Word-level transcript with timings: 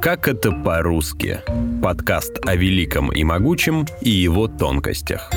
Как 0.00 0.28
это 0.28 0.52
по-русски? 0.52 1.40
Подкаст 1.82 2.38
о 2.46 2.54
великом 2.54 3.10
и 3.10 3.24
могучем 3.24 3.84
и 4.00 4.10
его 4.10 4.46
тонкостях. 4.46 5.28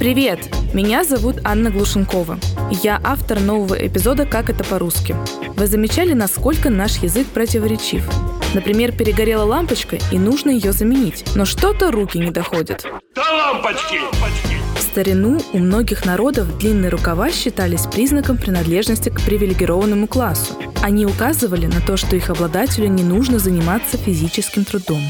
Привет! 0.00 0.40
Меня 0.74 1.04
зовут 1.04 1.36
Анна 1.44 1.70
Глушенкова. 1.70 2.40
Я 2.82 3.00
автор 3.04 3.38
нового 3.38 3.74
эпизода 3.74 4.26
«Как 4.26 4.50
это 4.50 4.64
по-русски». 4.64 5.14
Вы 5.54 5.68
замечали, 5.68 6.14
насколько 6.14 6.68
наш 6.68 6.96
язык 6.96 7.28
противоречив? 7.28 8.10
Например, 8.54 8.90
перегорела 8.90 9.44
лампочка, 9.44 9.98
и 10.10 10.18
нужно 10.18 10.50
ее 10.50 10.72
заменить. 10.72 11.24
Но 11.36 11.44
что-то 11.44 11.92
руки 11.92 12.18
не 12.18 12.32
доходят. 12.32 12.84
Да 13.14 13.22
лампочки! 13.22 14.51
В 14.76 14.80
старину 14.80 15.38
у 15.52 15.58
многих 15.58 16.04
народов 16.04 16.58
длинные 16.58 16.90
рукава 16.90 17.30
считались 17.30 17.86
признаком 17.86 18.36
принадлежности 18.36 19.08
к 19.08 19.20
привилегированному 19.20 20.06
классу. 20.06 20.54
Они 20.82 21.06
указывали 21.06 21.66
на 21.66 21.80
то, 21.80 21.96
что 21.96 22.16
их 22.16 22.30
обладателю 22.30 22.88
не 22.88 23.02
нужно 23.02 23.38
заниматься 23.38 23.96
физическим 23.96 24.64
трудом. 24.64 25.00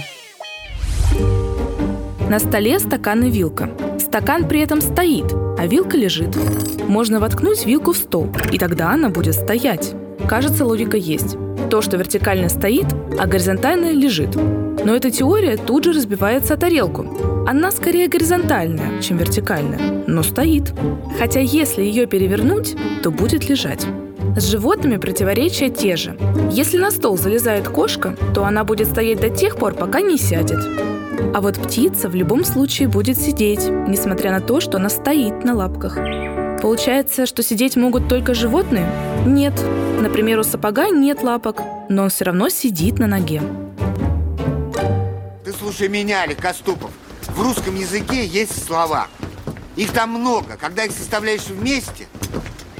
На 2.29 2.39
столе 2.39 2.79
стакан 2.79 3.25
и 3.25 3.31
вилка. 3.31 3.71
Стакан 3.99 4.49
при 4.49 4.61
этом 4.61 4.81
стоит, 4.81 5.33
а 5.59 5.67
вилка 5.67 5.97
лежит. 5.97 6.37
Можно 6.89 7.21
воткнуть 7.21 7.67
вилку 7.67 7.93
в 7.93 7.97
стол, 7.97 8.35
и 8.51 8.59
тогда 8.59 8.91
она 8.91 9.11
будет 9.11 9.35
стоять. 9.35 9.95
Кажется, 10.29 10.65
логика 10.65 10.97
есть. 10.97 11.37
То, 11.73 11.81
что 11.81 11.97
вертикально 11.97 12.51
стоит, 12.51 12.85
а 13.19 13.27
горизонтально 13.27 13.93
лежит. 13.93 14.37
Но 14.37 14.95
эта 14.95 15.11
теория 15.11 15.57
тут 15.57 15.85
же 15.85 15.95
разбивается 15.95 16.53
о 16.53 16.57
тарелку. 16.59 17.47
Она 17.49 17.71
скорее 17.71 18.09
горизонтальная, 18.09 19.01
чем 19.01 19.17
вертикальная, 19.17 20.05
но 20.07 20.23
стоит. 20.23 20.75
Хотя 21.19 21.41
если 21.41 21.81
ее 21.81 22.05
перевернуть, 22.05 22.77
то 23.03 23.11
будет 23.11 23.49
лежать. 23.49 23.87
С 24.37 24.51
животными 24.51 24.99
противоречия 24.99 25.71
те 25.71 25.97
же. 25.97 26.15
Если 26.51 26.77
на 26.77 26.91
стол 26.91 27.17
залезает 27.17 27.67
кошка, 27.69 28.15
то 28.35 28.45
она 28.45 28.65
будет 28.65 28.89
стоять 28.89 29.23
до 29.23 29.31
тех 29.31 29.57
пор, 29.57 29.73
пока 29.73 30.03
не 30.03 30.19
сядет. 30.19 30.61
А 31.35 31.41
вот 31.41 31.57
птица 31.57 32.11
в 32.11 32.15
любом 32.15 32.45
случае 32.45 32.89
будет 32.89 33.17
сидеть, 33.17 33.67
несмотря 33.89 34.31
на 34.31 34.43
то, 34.43 34.61
что 34.61 34.77
она 34.77 34.91
стоит 34.91 35.43
на 35.43 35.55
лапках. 35.55 35.97
Получается, 36.63 37.27
что 37.27 37.43
сидеть 37.43 37.75
могут 37.75 38.09
только 38.09 38.35
животные? 38.35 38.89
Нет. 39.27 39.53
Например, 40.01 40.39
у 40.39 40.45
сапога 40.45 40.91
нет 40.91 41.25
лапок, 41.25 41.61
но 41.89 42.05
он 42.05 42.09
все 42.09 42.27
равно 42.27 42.49
сидит 42.51 43.01
на 43.01 43.09
ноге. 43.09 43.43
Ты 45.45 45.53
слушай 45.53 45.89
меня, 45.89 46.25
Легкоступов. 46.25 46.93
В 47.27 47.43
русском 47.43 47.75
языке 47.75 48.25
есть 48.25 48.65
слова. 48.65 49.09
Их 49.75 49.93
там 49.93 50.11
много. 50.11 50.57
Когда 50.57 50.85
их 50.85 50.93
составляешь 50.93 51.49
вместе, 51.49 52.07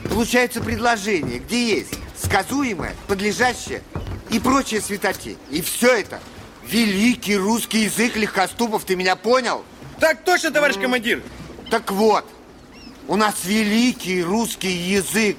получается 0.09 0.61
предложение, 0.61 1.41
где 1.41 1.79
есть 1.79 1.99
сказуемое, 2.17 2.95
подлежащее 3.09 3.83
и 4.31 4.39
прочее 4.39 4.81
светоте. 4.81 5.35
И 5.51 5.61
все 5.61 5.99
это 5.99 6.21
Великий 6.69 7.37
русский 7.37 7.81
язык 7.81 8.15
легкоступов, 8.15 8.85
ты 8.85 8.95
меня 8.95 9.17
понял? 9.17 9.65
Так 9.99 10.23
точно, 10.25 10.53
товарищ 10.53 10.77
командир. 10.77 11.21
Так 11.69 11.91
вот, 11.91 12.25
у 13.09 13.17
нас 13.17 13.45
великий 13.45 14.23
русский 14.23 14.73
язык. 14.73 15.37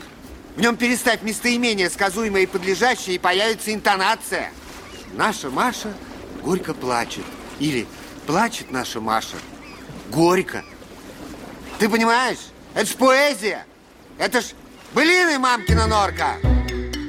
В 0.55 0.61
нем 0.61 0.75
переставь 0.75 1.23
местоимение, 1.23 1.89
сказуемое 1.89 2.43
и 2.43 2.45
подлежащее, 2.45 3.15
и 3.15 3.19
появится 3.19 3.73
интонация. 3.73 4.51
Наша 5.15 5.49
Маша 5.49 5.93
горько 6.43 6.73
плачет. 6.73 7.23
Или 7.59 7.87
плачет 8.27 8.71
наша 8.71 8.99
Маша 8.99 9.37
горько. 10.11 10.63
Ты 11.79 11.89
понимаешь? 11.89 12.39
Это 12.75 12.85
ж 12.85 12.95
поэзия. 12.95 13.65
Это 14.17 14.41
ж 14.41 14.45
былины 14.93 15.39
мамкина 15.39 15.87
норка. 15.87 16.35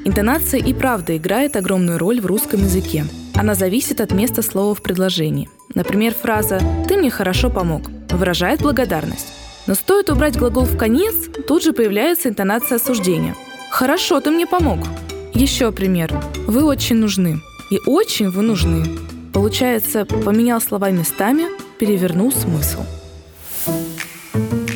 Интонация 0.06 0.60
и 0.60 0.72
правда 0.74 1.16
играет 1.16 1.56
огромную 1.56 1.98
роль 1.98 2.20
в 2.20 2.26
русском 2.26 2.60
языке. 2.60 3.04
Она 3.34 3.54
зависит 3.54 4.00
от 4.00 4.12
места 4.12 4.42
слова 4.42 4.74
в 4.74 4.82
предложении. 4.82 5.48
Например, 5.74 6.14
фраза 6.14 6.60
«ты 6.86 6.96
мне 6.96 7.10
хорошо 7.10 7.50
помог» 7.50 7.88
выражает 8.10 8.60
благодарность. 8.60 9.43
Но 9.66 9.74
стоит 9.74 10.10
убрать 10.10 10.36
глагол 10.36 10.64
в 10.64 10.76
конец, 10.76 11.14
тут 11.48 11.62
же 11.62 11.72
появляется 11.72 12.28
интонация 12.28 12.76
осуждения. 12.76 13.34
«Хорошо, 13.70 14.20
ты 14.20 14.30
мне 14.30 14.46
помог». 14.46 14.78
Еще 15.32 15.72
пример. 15.72 16.12
«Вы 16.46 16.64
очень 16.64 16.96
нужны». 16.96 17.40
И 17.70 17.80
«очень 17.86 18.30
вы 18.30 18.42
нужны». 18.42 18.84
Получается, 19.32 20.04
поменял 20.04 20.60
слова 20.60 20.90
местами, 20.90 21.46
перевернул 21.78 22.30
смысл. 22.30 22.84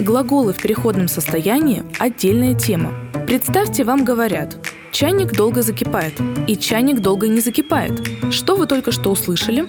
Глаголы 0.01 0.53
в 0.53 0.57
переходном 0.57 1.07
состоянии– 1.07 1.85
отдельная 1.99 2.55
тема. 2.55 2.93
Представьте, 3.27 3.85
вам 3.85 4.05
говорят 4.05 4.57
Чайник 4.91 5.33
долго 5.33 5.63
закипает. 5.63 6.15
И 6.49 6.57
чайник 6.57 7.01
долго 7.01 7.29
не 7.29 7.41
закипает. 7.41 8.03
Что 8.33 8.57
вы 8.57 8.67
только 8.67 8.91
что 8.91 9.11
услышали? 9.11 9.69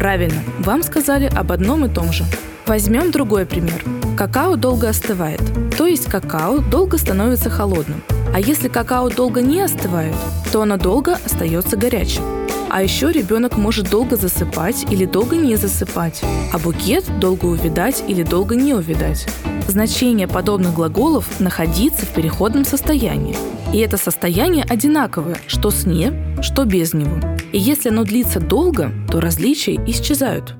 Правильно, 0.00 0.42
вам 0.60 0.82
сказали 0.82 1.26
об 1.26 1.52
одном 1.52 1.84
и 1.84 1.88
том 1.90 2.10
же. 2.10 2.24
Возьмем 2.66 3.10
другой 3.10 3.44
пример. 3.44 3.84
Какао 4.16 4.56
долго 4.56 4.88
остывает, 4.88 5.42
то 5.76 5.86
есть 5.86 6.06
какао 6.06 6.60
долго 6.60 6.96
становится 6.96 7.50
холодным. 7.50 8.02
А 8.32 8.40
если 8.40 8.68
какао 8.68 9.10
долго 9.10 9.42
не 9.42 9.60
остывает, 9.60 10.14
то 10.50 10.62
оно 10.62 10.78
долго 10.78 11.18
остается 11.26 11.76
горячим. 11.76 12.22
А 12.70 12.82
еще 12.82 13.12
ребенок 13.12 13.58
может 13.58 13.90
долго 13.90 14.16
засыпать 14.16 14.86
или 14.90 15.04
долго 15.04 15.36
не 15.36 15.56
засыпать, 15.56 16.22
а 16.50 16.58
букет 16.58 17.04
долго 17.18 17.44
увидать 17.44 18.02
или 18.08 18.22
долго 18.22 18.56
не 18.56 18.72
увидать. 18.72 19.26
Значение 19.68 20.26
подобных 20.26 20.72
глаголов– 20.72 21.26
находиться 21.40 22.06
в 22.06 22.08
переходном 22.08 22.64
состоянии. 22.64 23.36
И 23.72 23.78
это 23.78 23.96
состояние 23.96 24.64
одинаковое, 24.68 25.36
что 25.46 25.70
с 25.70 25.86
«не», 25.86 26.12
что 26.42 26.64
без 26.64 26.92
него. 26.92 27.20
И 27.52 27.58
если 27.58 27.90
оно 27.90 28.02
длится 28.02 28.40
долго, 28.40 28.92
то 29.10 29.20
различия 29.20 29.76
исчезают. 29.86 30.54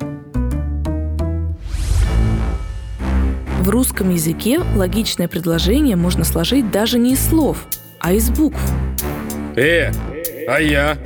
В 3.61 3.69
русском 3.69 4.11
языке 4.11 4.61
логичное 4.77 5.27
предложение 5.27 5.97
можно 5.97 6.25
сложить 6.25 6.71
даже 6.71 6.99
не 6.99 7.15
из 7.15 7.29
слов, 7.29 7.67
а 7.99 8.13
из 8.13 8.31
букв. 8.31 8.61
Э, 9.57 9.91
а 10.49 10.61
я? 10.61 10.97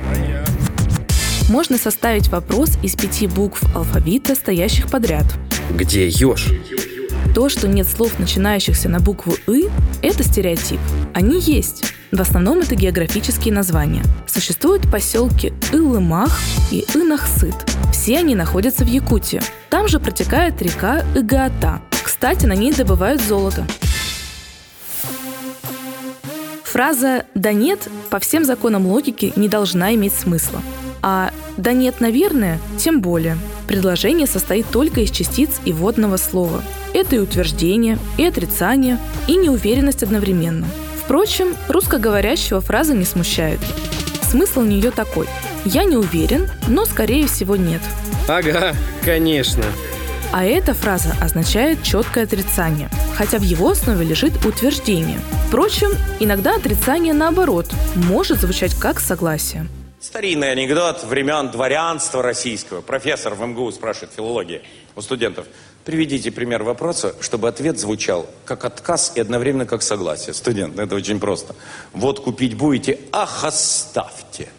Можно 1.49 1.77
составить 1.77 2.29
вопрос 2.29 2.77
из 2.81 2.95
пяти 2.95 3.27
букв 3.27 3.63
алфавита, 3.75 4.35
стоящих 4.35 4.89
подряд. 4.89 5.25
Где 5.71 6.07
еж? 6.07 6.47
То, 7.35 7.49
что 7.49 7.67
нет 7.67 7.85
слов, 7.85 8.17
начинающихся 8.17 8.87
на 8.87 9.01
букву 9.01 9.33
«ы», 9.45 9.69
это 10.01 10.23
стереотип. 10.23 10.79
Они 11.13 11.37
есть. 11.41 11.83
В 12.13 12.21
основном 12.21 12.59
это 12.59 12.75
географические 12.75 13.53
названия. 13.53 14.03
Существуют 14.25 14.89
поселки 14.89 15.51
Илымах 15.73 16.39
и 16.71 16.85
Инахсыт. 16.93 17.53
Все 17.91 18.19
они 18.19 18.35
находятся 18.35 18.85
в 18.85 18.87
Якутии. 18.87 19.41
Там 19.69 19.89
же 19.89 19.99
протекает 19.99 20.61
река 20.61 21.03
Игаата. 21.13 21.81
Кстати, 22.01 22.45
на 22.45 22.53
ней 22.53 22.71
добывают 22.71 23.21
золото. 23.21 23.67
Фраза 26.63 27.25
«да 27.35 27.51
нет» 27.51 27.89
по 28.11 28.19
всем 28.19 28.45
законам 28.45 28.87
логики 28.87 29.33
не 29.35 29.49
должна 29.49 29.93
иметь 29.93 30.13
смысла. 30.13 30.61
А 31.01 31.31
«да 31.57 31.73
нет, 31.73 31.99
наверное» 31.99 32.61
тем 32.77 33.01
более. 33.01 33.37
Предложение 33.67 34.25
состоит 34.25 34.67
только 34.71 35.01
из 35.01 35.11
частиц 35.11 35.49
и 35.65 35.73
водного 35.73 36.15
слова. 36.15 36.63
Это 36.95 37.17
и 37.17 37.19
утверждение, 37.19 37.99
и 38.17 38.23
отрицание, 38.23 38.97
и 39.27 39.35
неуверенность 39.35 40.01
одновременно. 40.01 40.65
Впрочем, 41.03 41.53
русскоговорящего 41.67 42.61
фраза 42.61 42.93
не 42.93 43.03
смущает. 43.03 43.59
Смысл 44.23 44.61
у 44.61 44.63
нее 44.63 44.91
такой. 44.91 45.27
Я 45.65 45.83
не 45.83 45.97
уверен, 45.97 46.49
но 46.69 46.85
скорее 46.85 47.27
всего 47.27 47.57
нет. 47.57 47.81
Ага, 48.29 48.73
конечно. 49.03 49.65
А 50.31 50.45
эта 50.45 50.73
фраза 50.73 51.13
означает 51.19 51.83
четкое 51.83 52.23
отрицание, 52.23 52.89
хотя 53.17 53.39
в 53.39 53.43
его 53.43 53.71
основе 53.71 54.05
лежит 54.05 54.45
утверждение. 54.45 55.19
Впрочем, 55.49 55.89
иногда 56.21 56.55
отрицание 56.55 57.13
наоборот 57.13 57.65
может 57.95 58.39
звучать 58.39 58.73
как 58.73 59.01
согласие. 59.01 59.67
Старинный 59.99 60.51
анекдот 60.51 61.03
времен 61.03 61.51
дворянства 61.51 62.23
российского. 62.23 62.79
Профессор 62.79 63.33
в 63.33 63.45
МГУ 63.45 63.71
спрашивает 63.71 64.13
филологии 64.15 64.61
у 64.95 65.01
студентов. 65.01 65.45
Приведите 65.85 66.31
пример 66.31 66.63
вопроса, 66.63 67.13
чтобы 67.21 67.47
ответ 67.47 67.79
звучал 67.79 68.27
как 68.43 68.65
отказ 68.65 69.11
и 69.13 69.19
одновременно 69.19 69.67
как 69.67 69.83
согласие. 69.83 70.33
Студент, 70.33 70.75
ну 70.75 70.81
это 70.81 70.95
очень 70.95 71.19
просто. 71.19 71.55
Вот 71.93 72.21
купить 72.21 72.57
будете, 72.57 72.99
ах, 73.11 73.43
оставьте. 73.43 74.49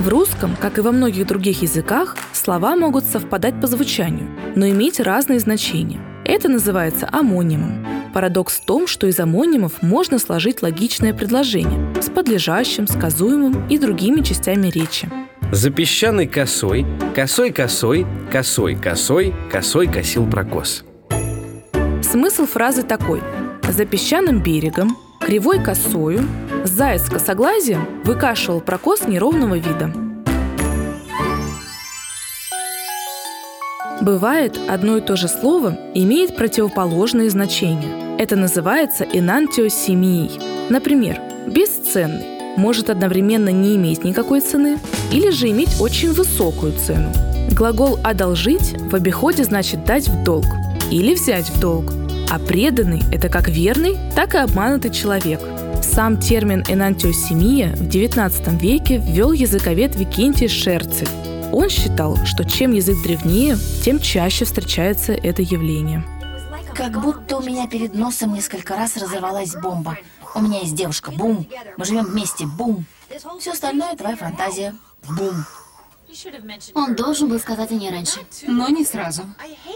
В 0.00 0.08
русском, 0.08 0.56
как 0.56 0.78
и 0.78 0.80
во 0.80 0.90
многих 0.90 1.28
других 1.28 1.62
языках, 1.62 2.16
слова 2.32 2.74
могут 2.74 3.04
совпадать 3.04 3.60
по 3.60 3.68
звучанию, 3.68 4.28
но 4.56 4.68
иметь 4.68 4.98
разные 4.98 5.38
значения. 5.38 6.00
Это 6.24 6.48
называется 6.48 7.08
амонимом. 7.12 7.86
Парадокс 8.12 8.58
в 8.58 8.64
том, 8.64 8.88
что 8.88 9.06
из 9.06 9.20
амонимов 9.20 9.80
можно 9.80 10.18
сложить 10.18 10.60
логичное 10.60 11.14
предложение 11.14 12.02
с 12.02 12.10
подлежащим, 12.10 12.88
сказуемым 12.88 13.68
и 13.68 13.78
другими 13.78 14.22
частями 14.22 14.68
речи. 14.68 15.08
За 15.52 15.70
песчаной 15.70 16.26
косой, 16.26 16.84
косой 17.14 17.52
косой, 17.52 18.06
косой 18.32 18.74
косой, 18.74 19.34
косой 19.50 19.86
косил 19.86 20.26
прокос. 20.28 20.84
Смысл 22.02 22.46
фразы 22.46 22.82
такой. 22.82 23.22
За 23.68 23.84
песчаным 23.84 24.42
берегом, 24.42 24.96
кривой 25.20 25.62
косою, 25.62 26.26
заяц 26.64 27.08
косоглазием 27.08 27.86
выкашивал 28.04 28.60
прокос 28.60 29.06
неровного 29.06 29.54
вида. 29.54 29.92
Бывает, 34.00 34.58
одно 34.68 34.98
и 34.98 35.00
то 35.00 35.16
же 35.16 35.28
слово 35.28 35.78
имеет 35.94 36.36
противоположные 36.36 37.30
значения. 37.30 38.18
Это 38.18 38.36
называется 38.36 39.04
энантиосемией. 39.04 40.40
Например, 40.68 41.20
«бесценный» 41.46 42.33
может 42.56 42.90
одновременно 42.90 43.48
не 43.48 43.76
иметь 43.76 44.04
никакой 44.04 44.40
цены 44.40 44.78
или 45.12 45.30
же 45.30 45.50
иметь 45.50 45.80
очень 45.80 46.12
высокую 46.12 46.72
цену. 46.72 47.12
Глагол 47.50 47.98
«одолжить» 48.02 48.74
в 48.90 48.94
обиходе 48.94 49.44
значит 49.44 49.84
«дать 49.84 50.08
в 50.08 50.24
долг» 50.24 50.46
или 50.90 51.14
«взять 51.14 51.48
в 51.50 51.60
долг», 51.60 51.92
а 52.30 52.38
преданный– 52.38 53.02
это 53.12 53.28
как 53.28 53.48
верный, 53.48 53.96
так 54.14 54.34
и 54.34 54.38
обманутый 54.38 54.90
человек. 54.90 55.40
Сам 55.82 56.18
термин 56.18 56.64
«энантиосемия» 56.68 57.76
в 57.76 57.82
XIX 57.82 58.58
веке 58.58 58.98
ввел 58.98 59.32
языковед 59.32 59.94
Викентий 59.94 60.48
Шерцель. 60.48 61.08
Он 61.52 61.68
считал, 61.68 62.16
что 62.24 62.44
чем 62.44 62.72
язык 62.72 62.96
древнее, 63.04 63.56
тем 63.84 64.00
чаще 64.00 64.44
встречается 64.44 65.12
это 65.12 65.42
явление. 65.42 66.02
Как 66.74 67.00
будто 67.00 67.36
у 67.36 67.40
меня 67.40 67.68
перед 67.68 67.94
носом 67.94 68.34
несколько 68.34 68.74
раз 68.74 68.96
разорвалась 68.96 69.54
бомба. 69.54 69.96
У 70.34 70.40
меня 70.40 70.60
есть 70.60 70.74
девушка, 70.74 71.10
бум. 71.10 71.46
Мы 71.76 71.84
живем 71.84 72.04
вместе, 72.04 72.46
бум. 72.46 72.84
Все 73.38 73.52
остальное 73.52 73.94
твоя 73.96 74.16
фантазия, 74.16 74.74
бум. 75.08 75.44
Он 76.74 76.94
должен 76.94 77.28
был 77.28 77.38
сказать 77.38 77.70
о 77.70 77.74
ней 77.74 77.90
раньше. 77.90 78.20
Но 78.46 78.68
не 78.68 78.84
сразу. 78.84 79.22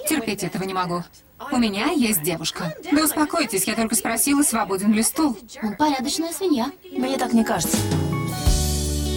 Терпеть 0.08 0.42
этого 0.42 0.64
не 0.64 0.74
могу. 0.74 1.04
У 1.52 1.56
меня 1.56 1.90
есть 1.92 2.22
девушка. 2.22 2.74
Да 2.90 3.04
успокойтесь, 3.04 3.64
я 3.64 3.74
только 3.74 3.94
спросила, 3.94 4.42
свободен 4.42 4.92
ли 4.92 5.02
стул. 5.02 5.36
Он 5.62 5.76
порядочная 5.76 6.32
свинья. 6.32 6.70
Мне 6.90 7.16
так 7.16 7.32
не 7.32 7.44
кажется. 7.44 7.76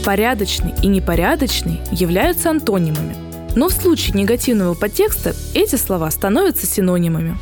Порядочный 0.05 0.73
и 0.81 0.87
непорядочный 0.87 1.79
являются 1.91 2.49
антонимами. 2.49 3.15
Но 3.55 3.67
в 3.67 3.73
случае 3.73 4.15
негативного 4.15 4.73
подтекста 4.75 5.35
эти 5.53 5.75
слова 5.75 6.09
становятся 6.09 6.65
синонимами. 6.65 7.37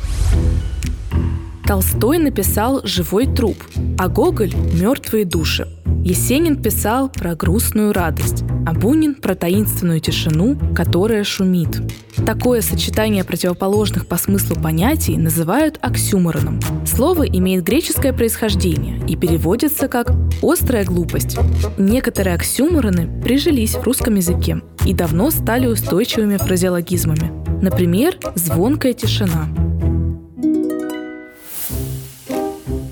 Толстой 1.70 2.18
написал 2.18 2.80
«Живой 2.82 3.28
труп», 3.28 3.56
а 3.96 4.08
Гоголь– 4.08 4.52
«Мертвые 4.74 5.24
души». 5.24 5.68
Есенин 6.04 6.60
писал 6.60 7.08
про 7.08 7.36
грустную 7.36 7.92
радость, 7.92 8.42
а 8.66 8.72
Бунин 8.72 9.14
про 9.14 9.36
таинственную 9.36 10.00
тишину, 10.00 10.58
которая 10.74 11.22
шумит. 11.22 11.80
Такое 12.26 12.60
сочетание 12.62 13.22
противоположных 13.22 14.08
по 14.08 14.16
смыслу 14.16 14.56
понятий 14.60 15.16
называют 15.16 15.78
оксюмороном. 15.80 16.58
Слово 16.84 17.28
имеет 17.28 17.62
греческое 17.62 18.12
происхождение 18.12 19.00
и 19.06 19.14
переводится 19.14 19.86
как 19.86 20.10
«острая 20.42 20.84
глупость». 20.84 21.38
Некоторые 21.78 22.34
оксюмороны 22.34 23.22
прижились 23.22 23.76
в 23.76 23.84
русском 23.84 24.16
языке 24.16 24.60
и 24.84 24.92
давно 24.92 25.30
стали 25.30 25.68
устойчивыми 25.68 26.36
фразеологизмами. 26.36 27.30
Например, 27.62 28.16
«звонкая 28.34 28.92
тишина». 28.92 29.46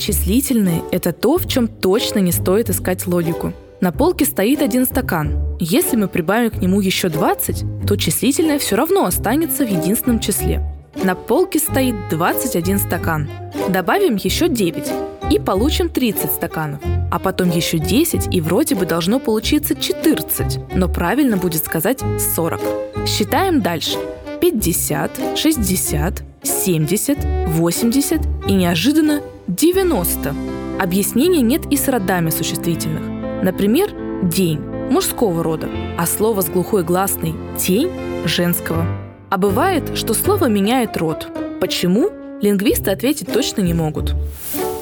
Числительные– 0.09 0.85
это 0.91 1.13
то, 1.13 1.37
в 1.37 1.47
чем 1.47 1.69
точно 1.69 2.21
не 2.21 2.33
стоит 2.33 2.71
искать 2.71 3.07
логику. 3.07 3.53
На 3.83 3.93
полке 3.93 4.25
стоит 4.25 4.63
один 4.63 4.87
стакан. 4.87 5.37
Если 5.61 5.97
мы 5.97 6.09
прибавим 6.09 6.51
к 6.51 6.63
нему 6.63 6.81
еще 6.81 7.11
20, 7.11 7.87
то 7.87 7.95
числительное 7.97 8.59
все 8.59 8.77
равно 8.77 9.05
останется 9.05 9.67
в 9.67 9.71
единственном 9.71 10.19
числе. 10.19 10.63
На 11.05 11.15
полке 11.15 11.59
стоит 11.59 11.95
21 12.09 12.79
стакан. 12.79 13.29
Добавим 13.69 14.17
еще 14.17 14.49
9 14.49 14.91
и 15.31 15.39
получим 15.39 15.91
30 15.91 16.33
стаканов. 16.33 16.81
А 17.11 17.19
потом 17.19 17.51
еще 17.51 17.77
10 17.77 18.35
и 18.35 18.41
вроде 18.41 18.77
бы 18.77 18.87
должно 18.87 19.21
получиться 19.21 19.75
14, 19.75 20.75
но 20.75 20.89
правильно 20.89 21.37
будет 21.37 21.63
сказать 21.63 22.01
40. 22.35 22.59
Считаем 23.07 23.61
дальше. 23.61 23.99
50, 24.41 25.37
60, 25.37 26.23
70, 26.43 27.19
80 27.49 28.21
и 28.47 28.53
неожиданно 28.55 29.21
90. 29.59 30.35
Объяснения 30.79 31.41
нет 31.41 31.63
и 31.71 31.77
с 31.77 31.89
родами 31.89 32.31
существительных. 32.31 33.03
Например, 33.43 33.91
день 34.23 34.61
мужского 34.61 35.43
рода, 35.43 35.69
а 35.99 36.07
слово 36.07 36.43
с 36.43 36.49
глухой 36.49 36.85
гласной 36.85 37.35
тень 37.59 37.91
женского. 38.25 38.87
А 39.31 39.37
бывает, 39.37 39.97
что 39.97 40.15
слово 40.15 40.47
меняет 40.47 40.97
род. 40.97 41.29
Почему? 41.61 42.11
Лингвисты 42.41 42.93
ответить 42.93 43.33
точно 43.33 43.63
не 43.63 43.75
могут. 43.75 44.15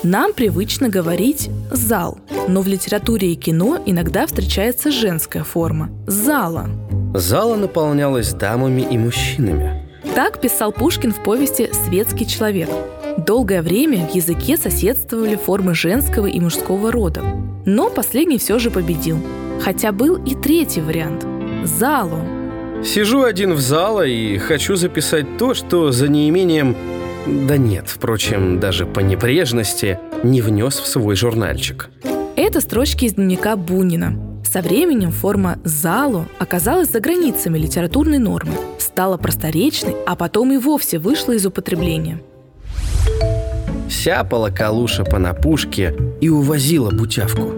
Нам 0.02 0.34
привычно 0.34 0.90
говорить 0.90 1.49
«зал», 1.70 2.19
но 2.46 2.61
в 2.61 2.69
литературе 2.69 3.32
и 3.32 3.34
кино 3.34 3.82
иногда 3.87 4.26
встречается 4.26 4.93
женская 4.93 5.43
форма– 5.43 5.88
«зала». 6.06 6.69
Зала 7.14 7.56
наполнялась 7.56 8.34
дамами 8.34 8.82
и 8.82 8.99
мужчинами. 8.99 9.88
Так 10.14 10.38
писал 10.38 10.70
Пушкин 10.70 11.14
в 11.14 11.23
повести 11.23 11.70
«Светский 11.73 12.26
человек». 12.26 12.69
Долгое 13.16 13.62
время 13.62 14.06
в 14.06 14.14
языке 14.14 14.58
соседствовали 14.58 15.36
формы 15.36 15.74
женского 15.74 16.26
и 16.26 16.38
мужского 16.38 16.92
рода. 16.92 17.22
Но 17.64 17.88
последний 17.88 18.36
все 18.36 18.58
же 18.58 18.70
победил. 18.70 19.18
Хотя 19.62 19.90
был 19.90 20.16
и 20.22 20.34
третий 20.34 20.82
вариант– 20.82 21.26
«залу». 21.64 22.20
Сижу 22.84 23.22
один 23.22 23.54
в 23.54 23.60
зала 23.60 24.06
и 24.06 24.36
хочу 24.36 24.76
записать 24.76 25.38
то, 25.38 25.54
что 25.54 25.92
за 25.92 26.08
неимением... 26.08 26.76
Да 27.26 27.56
нет, 27.56 27.88
впрочем, 27.88 28.60
даже 28.60 28.84
по 28.84 29.00
небрежности 29.00 29.98
не 30.22 30.42
внес 30.42 30.78
в 30.78 30.86
свой 30.86 31.16
журнальчик. 31.16 31.88
Это 32.36 32.60
строчки 32.60 33.06
из 33.06 33.14
дневника 33.14 33.56
Бунина. 33.56 34.42
Со 34.44 34.60
временем 34.60 35.10
форма 35.10 35.58
«залу» 35.64 36.26
оказалась 36.38 36.90
за 36.90 37.00
границами 37.00 37.58
литературной 37.58 38.18
нормы, 38.18 38.52
стала 38.78 39.16
просторечной, 39.16 39.96
а 40.06 40.16
потом 40.16 40.52
и 40.52 40.58
вовсе 40.58 40.98
вышла 40.98 41.32
из 41.32 41.46
употребления– 41.46 42.20
Сяпала 43.88 44.50
калуша 44.50 45.04
по 45.04 45.18
напушке 45.18 45.94
и 46.20 46.28
увозила 46.28 46.90
бутявку. 46.90 47.52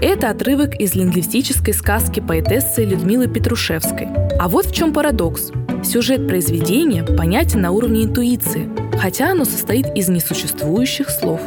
Это 0.00 0.30
отрывок 0.30 0.74
из 0.80 0.94
лингвистической 0.94 1.72
сказки 1.72 2.20
поэтессы 2.20 2.84
Людмилы 2.84 3.28
Петрушевской. 3.28 4.08
А 4.38 4.48
вот 4.48 4.66
в 4.66 4.74
чем 4.74 4.92
парадокс. 4.92 5.52
Сюжет 5.84 6.26
произведения 6.26 7.04
понятен 7.04 7.60
на 7.60 7.70
уровне 7.70 8.04
интуиции, 8.04 8.68
хотя 8.98 9.30
оно 9.30 9.44
состоит 9.44 9.86
из 9.96 10.08
несуществующих 10.08 11.08
слов. 11.08 11.40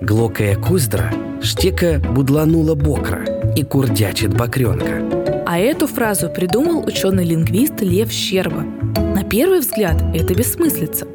Глокая 0.00 0.54
куздра, 0.54 1.12
штека 1.42 1.98
будланула 1.98 2.74
бокра 2.74 3.24
и 3.56 3.64
курдячит 3.64 4.34
бокренка. 4.34 5.02
А 5.44 5.58
эту 5.58 5.86
фразу 5.86 6.28
придумал 6.28 6.84
ученый-лингвист 6.86 7.80
Лев 7.80 8.10
Щерба. 8.10 8.62
На 8.96 9.24
первый 9.24 9.60
взгляд 9.60 10.00
это 10.14 10.34
бессмыслица. 10.34 11.06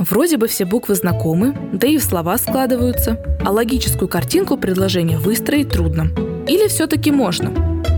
Вроде 0.00 0.38
бы 0.38 0.48
все 0.48 0.64
буквы 0.64 0.94
знакомы, 0.94 1.54
да 1.74 1.86
и 1.86 1.98
слова 1.98 2.38
складываются, 2.38 3.18
а 3.44 3.50
логическую 3.50 4.08
картинку 4.08 4.56
предложения 4.56 5.18
выстроить 5.18 5.68
трудно. 5.68 6.10
Или 6.48 6.68
все-таки 6.68 7.10
можно? 7.10 7.52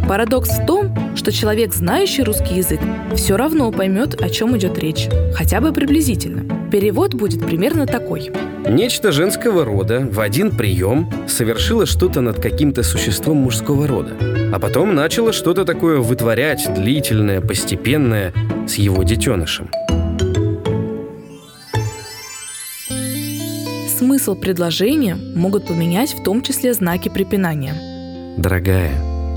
Парадокс 0.08 0.50
в 0.50 0.66
том, 0.66 0.92
что 1.14 1.30
человек, 1.30 1.72
знающий 1.72 2.24
русский 2.24 2.56
язык, 2.56 2.80
все 3.14 3.36
равно 3.36 3.70
поймет, 3.70 4.20
о 4.20 4.28
чем 4.30 4.56
идет 4.58 4.80
речь, 4.80 5.08
хотя 5.32 5.60
бы 5.60 5.72
приблизительно. 5.72 6.70
Перевод 6.72 7.14
будет 7.14 7.46
примерно 7.46 7.86
такой. 7.86 8.32
Нечто 8.68 9.12
женского 9.12 9.64
рода 9.64 10.00
в 10.00 10.18
один 10.18 10.50
прием 10.50 11.08
совершило 11.28 11.86
что-то 11.86 12.20
над 12.20 12.40
каким-то 12.42 12.82
существом 12.82 13.36
мужского 13.36 13.86
рода, 13.86 14.16
а 14.52 14.58
потом 14.58 14.96
начало 14.96 15.32
что-то 15.32 15.64
такое 15.64 15.98
вытворять, 15.98 16.68
длительное, 16.74 17.40
постепенное, 17.40 18.32
с 18.66 18.74
его 18.74 19.04
детенышем. 19.04 19.70
Смысл 24.02 24.34
предложения 24.34 25.14
могут 25.14 25.68
поменять 25.68 26.12
в 26.12 26.24
том 26.24 26.42
числе 26.42 26.74
знаки 26.74 27.08
препинания. 27.08 28.34
Дорогая, 28.36 28.90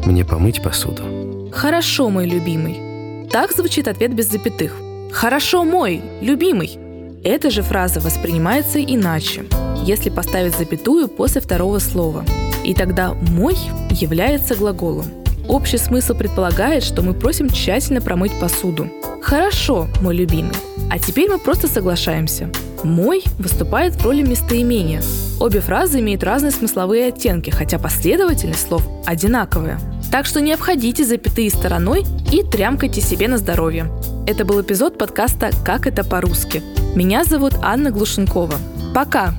мне 0.05 0.25
помыть 0.25 0.63
посуду? 0.63 1.51
Хорошо, 1.53 2.09
мой 2.09 2.25
любимый. 2.25 3.27
Так 3.29 3.51
звучит 3.51 3.87
ответ 3.87 4.15
без 4.15 4.31
запятых. 4.31 4.75
Хорошо, 5.11 5.65
мой 5.65 6.01
любимый. 6.19 6.79
Эта 7.23 7.51
же 7.51 7.61
фраза 7.61 7.99
воспринимается 7.99 8.81
иначе, 8.81 9.43
если 9.83 10.09
поставить 10.09 10.57
запятую 10.57 11.09
после 11.09 11.41
второго 11.41 11.77
слова. 11.77 12.25
И 12.63 12.73
тогда 12.73 13.13
«мой» 13.13 13.55
является 13.91 14.55
глаголом. 14.55 15.05
Общий 15.47 15.77
смысл 15.77 16.15
предполагает, 16.15 16.81
что 16.81 17.03
мы 17.03 17.13
просим 17.13 17.51
тщательно 17.51 18.01
промыть 18.01 18.39
посуду. 18.39 18.89
Хорошо, 19.21 19.87
мой 20.01 20.15
любимый. 20.15 20.55
А 20.89 20.97
теперь 20.97 21.29
мы 21.29 21.37
просто 21.37 21.67
соглашаемся. 21.67 22.49
«Мой» 22.85 23.23
выступает 23.37 23.95
в 23.95 24.03
роли 24.03 24.21
местоимения. 24.21 25.01
Обе 25.39 25.59
фразы 25.59 25.99
имеют 25.99 26.23
разные 26.23 26.51
смысловые 26.51 27.07
оттенки, 27.07 27.49
хотя 27.49 27.77
последовательность 27.77 28.67
слов 28.67 28.87
одинаковая. 29.05 29.79
Так 30.11 30.25
что 30.25 30.39
не 30.39 30.53
обходите 30.53 31.03
запятые 31.03 31.49
стороной 31.49 32.05
и 32.31 32.43
трямкайте 32.43 33.01
себе 33.01 33.27
на 33.27 33.37
здоровье. 33.37 33.91
Это 34.27 34.45
был 34.45 34.61
эпизод 34.61 34.97
подкаста 34.97 35.49
«Как 35.65 35.87
это 35.87 36.03
по-русски». 36.03 36.63
Меня 36.95 37.25
зовут 37.25 37.53
Анна 37.61 37.91
Глушенкова. 37.91 38.55
Пока! 38.93 39.33